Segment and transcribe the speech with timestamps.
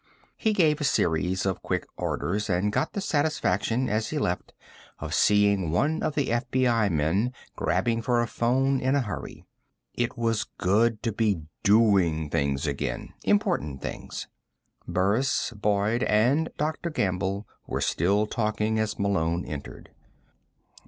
[0.35, 4.51] He gave a series of quick orders, and got the satisfaction, as he left,
[4.97, 9.45] of seeing one of the FBI men grabbing for a phone in a hurry.
[9.93, 14.25] It was good to be doing things again, important things.
[14.87, 16.89] Burris, Boyd and Dr.
[16.89, 19.91] Gamble were still talking as Malone entered.